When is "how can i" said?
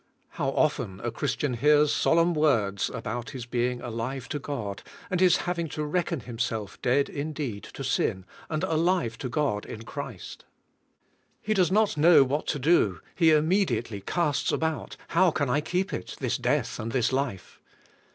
15.09-15.61